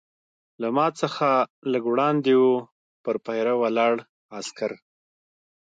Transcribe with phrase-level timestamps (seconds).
[0.61, 1.29] له ما څخه
[1.71, 2.55] لږ څه وړاندې وه،
[3.03, 3.93] پر پیره ولاړ
[4.37, 4.71] عسکر.